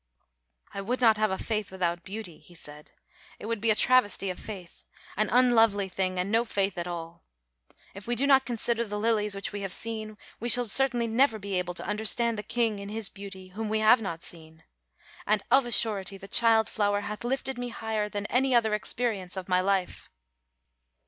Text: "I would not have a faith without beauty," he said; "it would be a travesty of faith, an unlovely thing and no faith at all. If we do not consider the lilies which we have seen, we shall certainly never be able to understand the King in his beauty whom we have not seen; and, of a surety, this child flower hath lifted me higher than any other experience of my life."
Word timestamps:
"I 0.73 0.81
would 0.81 0.99
not 0.99 1.17
have 1.17 1.29
a 1.29 1.37
faith 1.37 1.69
without 1.71 2.03
beauty," 2.03 2.39
he 2.39 2.55
said; 2.55 2.91
"it 3.37 3.45
would 3.45 3.61
be 3.61 3.69
a 3.69 3.75
travesty 3.75 4.31
of 4.31 4.39
faith, 4.39 4.83
an 5.15 5.29
unlovely 5.29 5.87
thing 5.89 6.17
and 6.17 6.31
no 6.31 6.43
faith 6.43 6.75
at 6.79 6.87
all. 6.87 7.23
If 7.93 8.07
we 8.07 8.15
do 8.15 8.25
not 8.25 8.43
consider 8.43 8.83
the 8.83 8.97
lilies 8.97 9.35
which 9.35 9.51
we 9.51 9.61
have 9.61 9.71
seen, 9.71 10.17
we 10.39 10.49
shall 10.49 10.65
certainly 10.65 11.05
never 11.05 11.37
be 11.37 11.53
able 11.53 11.75
to 11.75 11.85
understand 11.85 12.35
the 12.35 12.41
King 12.41 12.79
in 12.79 12.89
his 12.89 13.09
beauty 13.09 13.49
whom 13.49 13.69
we 13.69 13.77
have 13.77 14.01
not 14.01 14.23
seen; 14.23 14.63
and, 15.27 15.43
of 15.51 15.67
a 15.67 15.71
surety, 15.71 16.17
this 16.17 16.31
child 16.35 16.67
flower 16.67 17.01
hath 17.01 17.23
lifted 17.23 17.59
me 17.59 17.69
higher 17.69 18.09
than 18.09 18.25
any 18.25 18.55
other 18.55 18.73
experience 18.73 19.37
of 19.37 19.47
my 19.47 19.61
life." 19.61 20.09